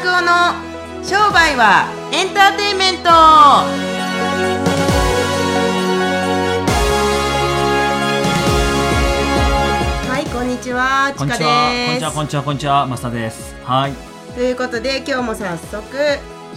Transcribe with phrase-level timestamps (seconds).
[0.00, 0.54] 拓夫の
[1.04, 3.66] 商売はエンターテインメントは
[10.18, 12.12] いこんにちはちかこんにちは。
[12.14, 12.44] こんにちは。
[12.46, 12.86] ですこんにちは。
[12.86, 13.10] こんにちは。
[13.10, 13.54] です。
[13.62, 13.92] はい。
[14.34, 15.84] ということで今日も早速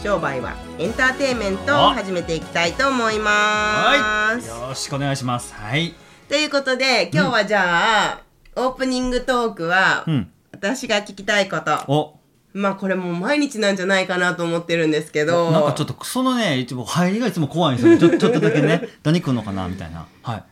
[0.01, 5.53] 商売はエンターテインメントを始めていきたいと思います、よろしくお願いします。
[5.53, 5.93] はい。
[6.29, 8.21] ということで今日はじゃあ、
[8.55, 10.29] オープニングトークは、うん。
[10.53, 12.13] 私が聞きたいことお、
[12.53, 17.97] まあこれもう毎日なんじゃないかなと思ってるんですけどなんかちょっとそのね、一応入りがいつも怖いんですよ。
[17.97, 19.67] ちょちょっとだけね、 何来るのかな？
[19.67, 20.05] みたいな。
[20.21, 20.43] はい。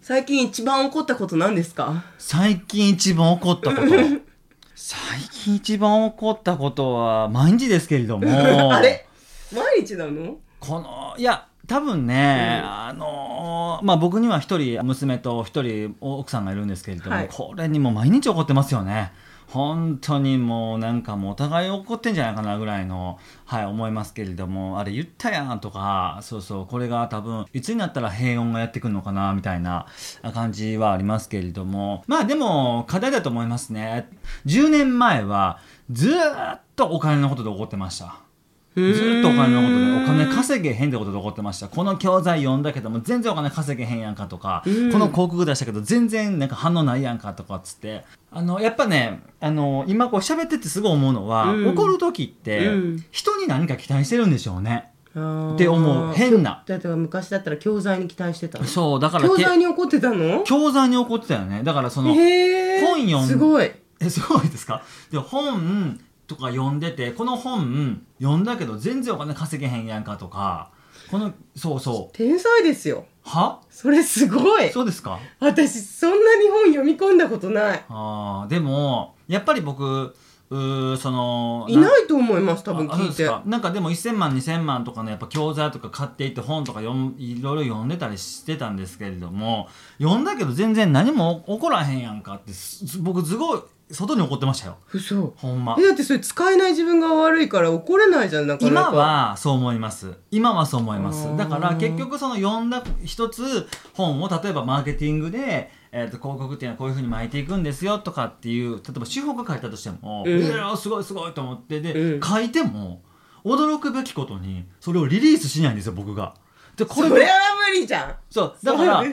[0.00, 2.02] 最近一番怒ったこと何ですか？
[2.18, 3.88] 最近一番起こったこと。
[4.74, 8.26] 最近一番起こったことは毎日ですけれども。
[8.74, 9.06] あれ？
[9.54, 10.36] 毎日なの？
[10.58, 19.12] この、いや、多分ね、あのーまあ、僕には一人娘と一人奥さんがいるんですけれども、はいこれにも毎日怒ってますよね。
[19.50, 29.86] 本当にもうなんかもうお互い怒ってんじゃないかなぐらいの、はい、思いますけれども、あれ言ったやんとか、そうそう、これが多分、いつになったら平穏がやってくるのかな、みたいな
[30.32, 34.08] 感じはありますけれども、まあでも、課題だと思いますね。
[34.46, 35.58] 10年前は、
[35.90, 38.29] ずっとお金のことで怒ってました。
[38.76, 41.68] ずっとお金のことでお金稼げへんってことで怒ってました。
[41.68, 48.04] この教材読んだけども全然お金稼げへんやんかとか、この広告出したけど全然なんか反応ないやんかとかっつって。
[48.32, 51.68] あのやっぱねあの今こう喋っててすごい思うのは、うん。
[51.70, 53.04] 怒る時って、うん。
[53.10, 54.90] 人に何か期待してるんでしょうね。
[55.18, 56.12] っって思う。
[56.12, 56.62] 変な。
[56.64, 58.60] だって昔だったら教材に期待してた。
[58.60, 60.44] のそうだから教け材に怒ってたの？
[60.44, 61.64] 教材に怒ってたよね。
[61.64, 63.72] だからその本読んすごい。
[63.98, 64.84] えすごいですか？
[65.10, 65.98] で本
[66.30, 70.70] とか読んでてこの本読んだけど全然お金稼げへんやんかとか
[71.10, 72.16] このそうそう。
[72.16, 73.04] 天才ですよ。
[73.22, 73.60] は？
[73.68, 74.70] それすごい。
[74.70, 75.18] そうですか？
[75.40, 77.84] 私そんなに本読み込んだことない。
[77.88, 80.14] あーでもやっぱり僕
[80.50, 83.30] うーそのいないと思います多分聞いて。
[83.48, 89.68] なんかでも1000万2000万とかのやっぱ教材とか買っていって本とか読んいろいろ読んでたりしてたんですけれども
[90.00, 93.60] 読んだけど全然何も起こらへんやんかってす僕すごい
[93.92, 94.76] 外に怒ってましたよ。
[94.92, 95.34] 嘘。
[95.36, 95.76] ほんま。
[95.78, 98.66] えだってそれ使えない自分が悪いから怒れないじゃんなか。
[98.66, 100.12] 今はそう思います。
[100.30, 101.36] 今はそう思います。
[101.36, 113.02] だから結局その読んだ一つ本を例えばマーケティングで、えー、と広告っていうのはこういうふうに巻いていくんですよとかっていう例えば手法が書いたとしても、うんいやーすごいすごいと思ってで、うん書いても
[113.44, 116.34] 驚くべきことにそれをリリースしないんですよ僕が。
[116.76, 117.30] でこそれは
[117.68, 118.14] 無理じゃん。
[118.30, 119.04] そうだから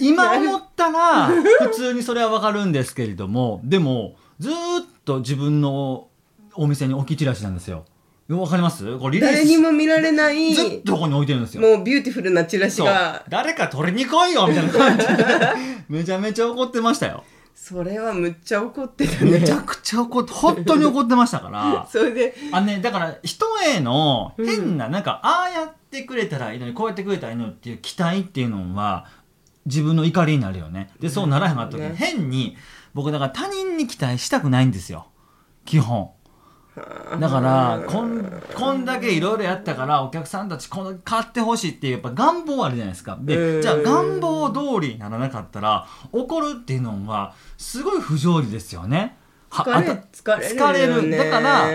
[0.00, 6.08] 今思ったら普通にそれはわかるんですけれどもでもずーっと自分の
[6.54, 7.84] お店に置きチラシなんですよ。
[8.28, 8.98] わかります？
[8.98, 11.60] これリリース誰にも見られないずっとここに置いてるんですよ。
[11.60, 15.14] もうビューティフルなチラシそうが誰か取りに来いよみたいな感じで
[15.90, 17.22] めちゃめちゃ怒ってましたよ。
[17.54, 21.86] それはむっちゃ怒ってたねめちゃくちゃ怒って本当に怒ってましたから。
[21.92, 29.06] それであのね、だから人への変な、なんかああやってくれたらいいのにこうやってくれたらいいのにっていう期待っていうのは
[29.66, 30.90] 自分の怒りになるよね。
[30.98, 32.56] でそうならへんかった時に、ね変に
[32.94, 35.06] 僕だから他人に期待したくないんですよ
[35.64, 36.10] 基本。
[36.76, 49.16] だからこんこんだけいろいろやったからお客さんたちこの買ってほしいっていうやっぱ願望あるじゃないですかうんでじゃあ願望通りにならなかったら怒るっていうのはすごい不条理ですよね。
[49.62, 49.64] は
[50.12, 51.16] 疲れ疲れる疲れる。
[51.16, 51.68] だから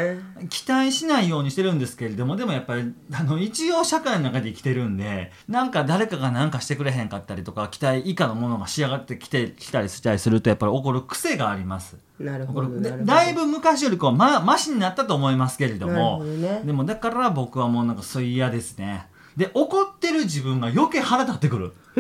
[0.50, 11.98] 期待しないようにしてるんですけれどもでもやっぱりあの一応社会の中で生きてるんでなんか誰かが何かしてくれへんかったりとか期待以下のものが仕上がってきてきたりしたりするとやっぱり怒る癖があります。
[12.20, 13.06] なるほどなるほど。
[13.06, 16.62] だいぶ昔よりこうまマシになったと思いますけれどもね。
[16.66, 19.08] でもだから僕はもうなんかそう嫌ですね
[19.38, 21.74] で怒ってる自分が余計腹立ってくる、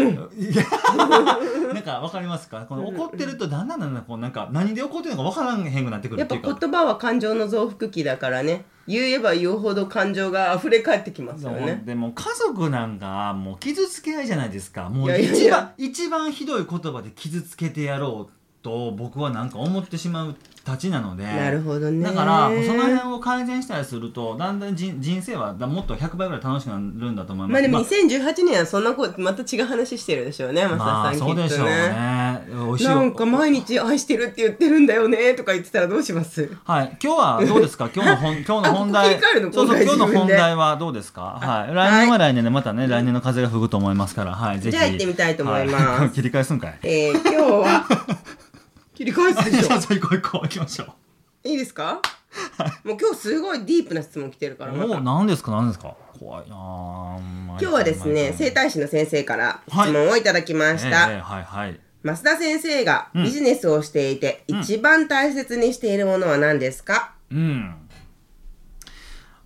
[1.73, 2.65] なんかわかりますか？
[2.67, 6.59] この怒ってるとだんだんだんだんこうなんか何で怒ってるのかわからんへんくなってくるやっぱっていうか。
[6.59, 8.65] 言葉は感情の増幅器だからね。
[8.87, 11.83] 言えば言うほど感情が溢れ返ってきますよね。
[11.85, 14.89] でも家族なんかもう傷つけ合いじゃないですか。
[14.89, 22.03] もいう一番や一番ひどい言葉で傷つけてやろうと僕はなんか思ってしまうたちなのでなるほどね。
[22.03, 26.79] だからその辺を改善したりするとだんだん人人生はだもっと100倍ぐらい楽しくなる
[27.11, 27.51] んだと思います。
[27.53, 31.71] まあでも2018年はそんなことまた違う話してるでしょうね増田まさん、あそうでしょうね。
[31.89, 36.51] ね美味しいなんか毎日愛してるって言ってるんだよねとか言ってたらどうします？
[36.65, 36.97] はい。
[37.01, 37.89] 今日はどうですか？
[37.95, 39.19] 今日の本今日の本題。
[39.53, 41.39] そうそう今日の本題はどうですか？
[41.41, 41.71] はい。
[41.71, 44.33] あ来年は来年でまたね来年の風が吹くと思いますから。
[44.35, 44.77] はいぜひ。
[44.77, 45.85] じゃあ行ってみたいと思います。
[46.03, 46.77] は 切り返すんかい。
[46.83, 47.85] えー、今日は
[48.99, 49.67] 切り返すでしょ。
[49.67, 50.93] じゃあ行こう行きましょ
[51.45, 51.47] う。
[51.47, 52.01] いいですか？
[52.83, 54.97] もう今日すごいディープな質問来てるからまた。
[54.97, 55.51] お何ですか？
[55.51, 55.95] 何ですか？
[56.19, 59.91] 怖いなあ今日はですね整体師の先生から質はい。
[59.93, 61.79] 問をいただきました、ええええはいはい。
[62.03, 67.73] 増田先生がビジネスをしていて、一番大切にしているものは何ですか、うん。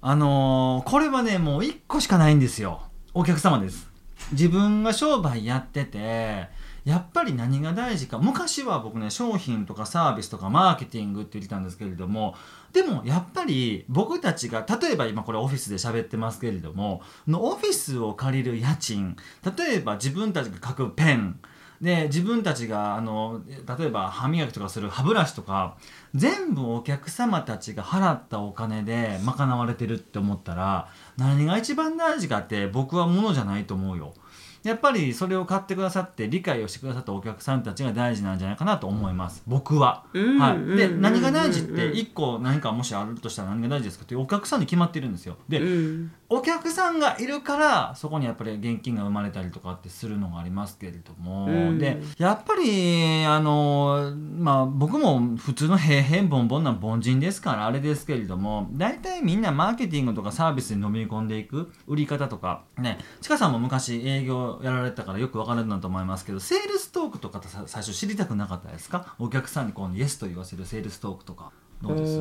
[0.01, 2.81] あのーこれはねもう1個しかないんですよ。
[3.13, 3.87] お客様です。
[4.31, 6.47] 自分が商売やってて
[6.85, 12.35] やっぱり何が大事か昔は僕ね商品とかサービスとかマーケティングって言ってたんですけれども
[12.73, 19.15] でもやっぱり僕たちが例えば今これオフィスで喋ってますけれどものオフィスを借りる家賃
[19.57, 21.39] 例えば自分たちが書くペン
[21.83, 23.41] で自分たちがあの
[23.77, 25.75] 例えば歯磨きとかする歯ブラシとか
[26.15, 30.87] 全部お客様たちが払ったお金で賄われてるって思ったら
[31.17, 34.13] 何が一番大事かって僕はものじゃないと思うよ。
[34.63, 39.43] やっぱりそれを買ってくださって理解をしてくださったお客さんたちが大事なんじゃないかなと思います。
[39.45, 40.05] 僕は。
[40.13, 40.39] うん。
[40.39, 41.01] はい、でうん。
[41.01, 41.97] 何が大事ってうん。
[41.97, 45.35] 一個何かもしあるとしたら何が大事ですかってお客さんに決まってるんですよ。
[45.49, 46.11] で、うん。
[46.29, 51.77] お客さんがいるからそこにやっぱり現金が生まれたりとかってするのがありますけれども、うん。
[51.77, 62.97] でやっぱりあのまあ僕も普通の平々ボンボンな凡人ですからあれですけれども大体みんなマーケティングとかサービスに飲み込んでいく売り方とかね。
[63.21, 69.15] ちかさんも昔営業やられてたからよく分かるんだと思いますけどセールストークとかってさ最初知りたくなかったですか？
[69.19, 71.51] お客さんにこうイエスと言わせるセールストークとか。
[71.81, 72.13] どうです？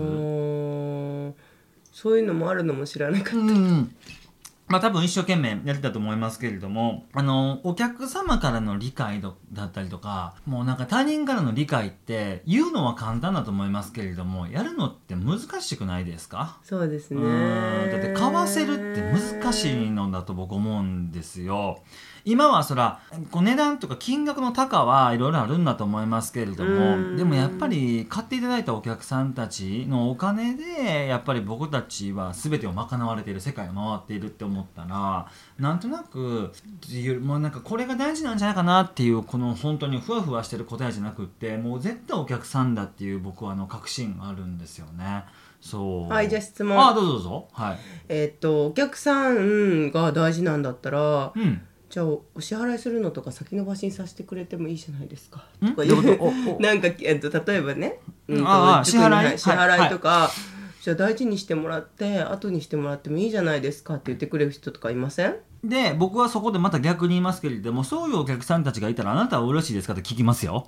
[1.92, 3.94] そういうのもあるのも知らなかったうん
[4.72, 16.56] まあ多分一生懸命やってたと思いますけれどもあのお客様からの理解だだったりとかもうなんか他人からの理解って言うのは簡単だと思いますけれどもやるのって難しくないですか？
[16.64, 17.20] そうですね。
[17.20, 21.82] うんだって買わせるって難しいのだと僕思うんですよ。
[22.24, 23.00] 今はそら
[23.32, 27.10] こう値段とか金額の高はいろいろあるんだと思いますけれどうん。
[27.12, 35.26] もでもやっぱり買っていただいたお客さんたちのお金でやっぱり僕たちは全てを賄われている世界を回っているって思ったら
[35.58, 36.52] なんとなく
[37.22, 45.24] もうなんかこれが大事なんじゃないかなっていうこの本当にふわふわしてる答えじゃなくってもう絶対お客さんだっていう僕はあの確信があるんですよね。
[45.60, 46.12] そう。
[46.12, 46.78] はいじゃあ質問。
[46.78, 47.48] あどうぞどうぞ。
[47.52, 47.78] はい。
[48.08, 51.62] えーっとお客さんが大事なんだったらうん。
[51.88, 55.44] じゃあお支払いするのとか先延ばしにさせてくれてもいいじゃないですか。
[55.62, 55.68] ん？
[55.68, 56.02] とかいどう
[56.58, 58.44] なんか、えっと、例えばね、うん支
[58.96, 59.38] 払い？
[59.38, 59.90] 支払い。
[59.90, 60.30] とか、
[60.82, 65.36] じゃあ大事にしてもらって後にしてもらってもいいじゃないですかって言ってくれる人とかいません？
[65.62, 70.66] で僕はそこでまた逆に言いますけれどもそういうお客さんたちがいたらあなたは嬉しいですかって聞きますよ。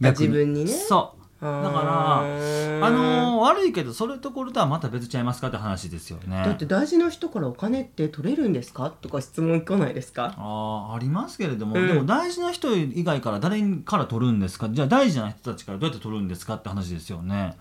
[0.00, 0.70] 逆自分にね？
[0.70, 1.44] そう。
[1.44, 6.42] だだからあのー悪いけどそれとこれとはまた別ちゃいますかって話ですよね。
[6.44, 8.90] だって大事な人からお金って取れるんですか？
[8.90, 10.32] とか質問来ないですか？
[10.38, 11.88] あーありますけれども、うん。
[11.88, 14.68] でも大事な人以外から誰から取るんですか？
[14.70, 16.54] じゃあ大事な人たちからどうやって取るんですか？
[16.54, 17.56] って話ですよね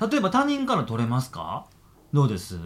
[0.00, 1.66] 例えば他人から取れますか？
[2.12, 2.56] どうです？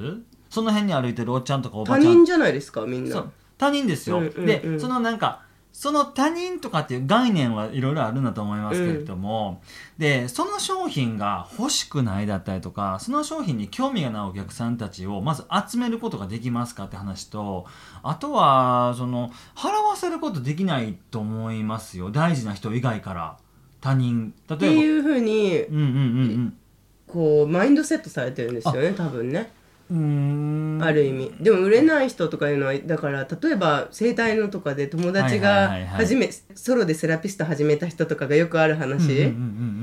[0.51, 2.13] その辺に歩いてるおっちゃんとかおば他ちゃん。
[2.15, 3.13] 人じゃないですかみんな。
[3.13, 3.33] そう。
[3.59, 4.47] 他人ですよ、うんうんうん。
[4.47, 5.43] でそのなんか
[5.73, 9.63] その他人とかっていう概念はいろいろあるんだと思いますけれども、
[9.99, 17.67] でその商品が欲しくないだったりとかその商品に興味がないお客さんたちをまず集めることができますかって話と
[18.03, 22.11] あとはその払わせることできないと思いますよ。
[22.11, 23.37] 大事な人以外から。
[23.81, 24.35] 他人。
[24.49, 26.57] 例ってえばいうふうにうんうんうん
[27.09, 29.51] こうマインドセットされてるんですよね多分ね。
[29.91, 30.79] うん。
[30.83, 31.33] ある意味。
[31.41, 39.33] でも売れない人とかいうのはだから例えば整体のとかで友達はいが初めソロでセラピスト始めた人とかがよくある話、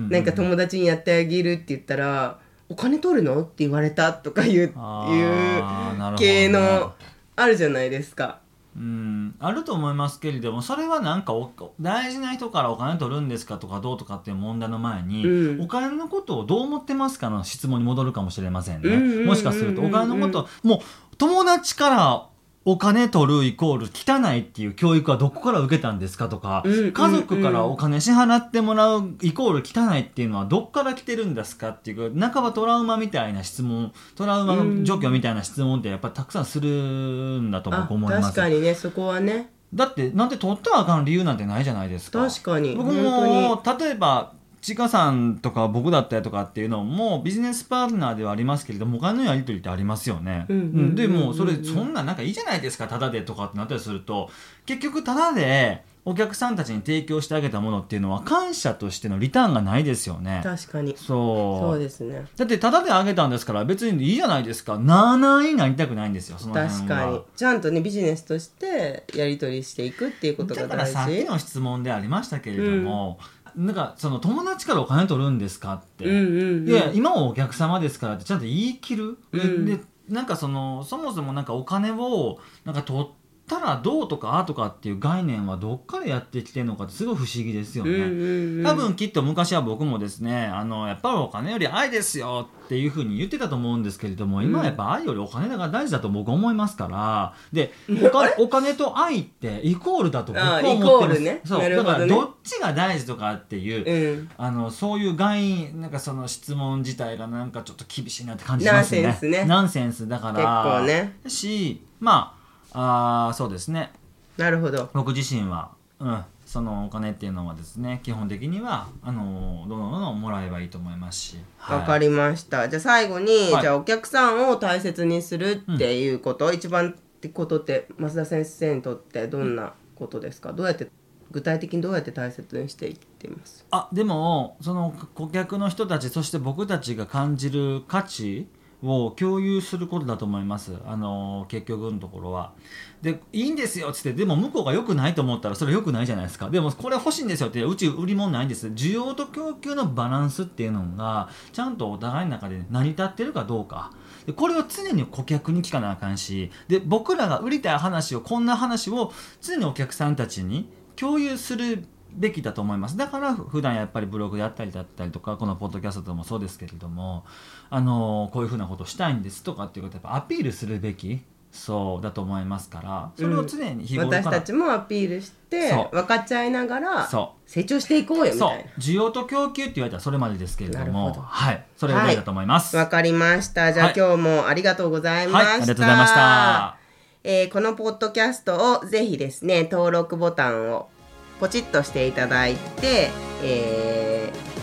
[0.09, 2.39] なんか友達にやってあげるって言ったら
[2.69, 6.93] 「お金取るの?」って言われたとかいうあいう系の
[7.35, 8.44] あるじゃないですか。
[8.75, 9.35] うん。
[9.39, 15.61] あると思いますけれどもそれはなんかお大事な人からお金取るんですかとかどうとかっていう問題の前に、うん。
[15.61, 22.27] お金のことをどう思ってますかの質問に戻るかもしれませんね、もしかするとお金のこともう友達から
[22.67, 38.25] お金取るイコール汚いっていう教育はどこから受けたんですかとか、家族からお金支払ってもらうイコール汚いっていうのはどっから来てるんですかっていう半ばトラウマみたいな質問トラウマの状況みたいな質問ってやっぱりたくさんするんだとあ僕思います。
[38.29, 39.51] 確かにねそこはね。
[39.73, 42.27] だってなんて取ったらあかん理由なんてないじゃないですか。
[42.27, 42.75] 確かに。
[42.75, 44.33] 僕本も例えば
[44.65, 50.95] ちかさんとか僕だったりとかっていうのもビジネスパートナーではありますけれどもお金のやり取りってありますよね、うんうんうんうん。
[50.95, 54.31] でもそれそんななんかいいじゃないですかタダでとかってなったりすると
[54.65, 60.41] 結局タダでお客さんたちに提供してあげたものっていうのは感謝としてのリターンがないですよね。
[60.43, 60.95] 確かに。
[60.95, 61.05] そう。
[61.05, 62.25] そうですね。
[62.37, 64.77] だってタダであげたんですから別にいいじゃないですか。
[64.77, 67.21] なあなあになりたくないんですよその確かに。
[67.35, 73.17] ちゃんとねビジネスとしてやり取りしていくっていうことがだから大事さっきの質問でありましたけれども、
[73.55, 76.69] なんかその友達からお金取るんですかって、うんうんうん。
[76.69, 79.65] いや今はお客様ですからってちゃんと言い切る、でうん。
[79.65, 83.07] でなんかそのそもそもなんかお金をなんか取っ
[83.45, 88.63] ったらどうとかあとかっていう概念はどっからやってきてるのかってすごい不思議ですよね、うんうんうん。
[88.63, 97.33] 多分きっと昔は僕もですねあのやっぱりお金より愛ですよっていうふうに言ってたと思うんですけれども今はやっぱ愛よりお金が大事だと僕は思いますから。
[97.53, 97.71] で
[98.03, 101.21] お金お金と愛ってイコールだと僕は思ってます。
[101.21, 101.41] ね。
[101.45, 101.59] そう。
[101.59, 101.69] ね。
[101.69, 104.29] だからどっちが大事とかっていう、うん。
[104.37, 109.03] あのそういう概なんかその質問自体がなんかちょっと厳しいなって感じしますね。
[109.03, 109.45] ナンセンスね。
[109.45, 110.33] ナンセンスだから。
[110.33, 111.19] 結構ね。
[111.27, 112.34] しまあ
[112.75, 113.91] あーそうですね。
[114.37, 114.89] なるほど。
[114.93, 121.37] 僕自身は、うん、そのお金っていうのはですね基本的にはあのどんどんもらえばいいと思いますし。
[121.69, 123.61] わかりました、じゃあ最後に、はい。
[123.61, 130.89] じゃあお客さんを大切にするっていうこと、一番ってことって増田先生にとってどんなことですか、どうやって
[131.31, 133.65] 具体的にどうやって大切にしていっています？
[133.71, 138.47] あでもその顧客の人たちそして僕たちが感じる価値
[138.83, 140.77] を共有することだと思います。
[140.85, 142.53] あの結局のところは。
[143.01, 146.49] でいいんですよっつってでも向こうが良くないと思ったらそれ良くないじゃないですか。
[146.49, 148.67] でもこれ欲しいんですよってうち売り物ないんです。
[148.67, 153.91] 需要と供給のバランスっていうのがちゃんとお互いの中で成り立ってるかどうか。
[154.25, 161.85] でこれを常に顧客に聞かなあかんしで僕らが売りたい話をこんな話を常にお客さんたちに共有する
[162.15, 162.97] べきだと思います。
[162.97, 167.25] だから普段やっぱりブログであったりだったりとかこのポッドキャストでもそうですけれども
[167.69, 178.71] あのこういうふうなことをしたいんですとかっていうことをやっぱアピールするべきそうだと思いますからそれを常に日頃から、私たちもアピールして分かっちゃいながらそ成長していこうよみそうたいな。
[178.77, 181.65] 需要と供給って言われたらそれまでですけれどもはい。
[181.77, 183.71] それぐらいだと思います、わかりました。
[183.71, 183.95] じゃあ、はい。
[183.95, 185.61] 今日もありがとうございました、はい。
[185.61, 186.77] ありがとうございました。
[187.23, 190.89] えーこのポッドキャストをぜひですね登録ボタンを
[191.39, 193.11] ポチッとしていただいて、
[193.43, 194.55] えー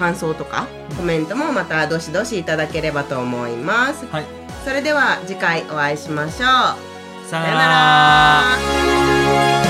[0.00, 0.66] 感想とか
[0.96, 4.06] コメントもまたどしどしいただければと思います。
[4.06, 4.24] はい。
[4.64, 7.28] それでは次回お会いしましょう。
[7.28, 8.56] さよな
[9.66, 9.69] ら